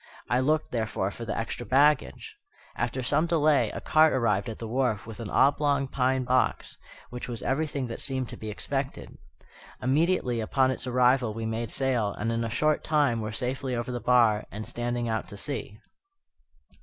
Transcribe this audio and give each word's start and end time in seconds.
I 0.31 0.39
looked, 0.39 0.71
therefore, 0.71 1.11
for 1.11 1.25
the 1.25 1.37
extra 1.37 1.63
baggage. 1.63 2.35
After 2.75 3.03
some 3.03 3.27
delay 3.27 3.69
a 3.69 3.79
cart 3.81 4.13
arrived 4.13 4.49
at 4.49 4.57
the 4.57 4.67
wharf 4.67 5.05
with 5.05 5.19
an 5.19 5.29
oblong 5.29 5.87
pine 5.87 6.23
box, 6.23 6.75
which 7.11 7.27
was 7.27 7.43
everything 7.43 7.85
that 7.85 8.01
seemed 8.01 8.27
to 8.29 8.35
be 8.35 8.49
expected. 8.49 9.15
Immediately 9.79 10.39
upon 10.39 10.71
its 10.71 10.87
arrival 10.87 11.35
we 11.35 11.45
made 11.45 11.69
sail, 11.69 12.13
and 12.13 12.31
in 12.31 12.43
a 12.43 12.49
short 12.49 12.83
time 12.83 13.21
were 13.21 13.31
safely 13.31 13.75
over 13.75 13.91
the 13.91 13.99
bar 14.01 14.45
and 14.51 14.65
standing 14.67 15.07
out 15.07 15.27
to 15.27 15.37
sea. 15.37 15.79